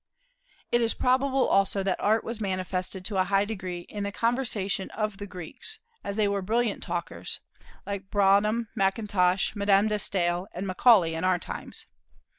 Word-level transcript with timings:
It 0.71 0.81
is 0.81 0.95
probable 0.95 1.47
also 1.47 1.83
that 1.83 1.99
Art 1.99 2.23
was 2.23 2.41
manifested 2.41 3.05
to 3.05 3.17
a 3.19 3.23
high 3.25 3.45
degree 3.45 3.81
in 3.81 4.03
the 4.03 4.11
conversation 4.11 4.89
of 4.89 5.17
the 5.17 5.27
Greeks, 5.27 5.77
as 6.03 6.15
they 6.15 6.27
were 6.27 6.41
brilliant 6.41 6.81
talkers, 6.81 7.39
like 7.85 8.09
Brougham, 8.09 8.69
Mackintosh, 8.75 9.55
Madame 9.55 9.87
de 9.89 9.97
Staël, 9.97 10.47
and 10.53 10.65
Macaulay, 10.65 11.13
in 11.13 11.23
our 11.23 11.37
times. 11.37 11.85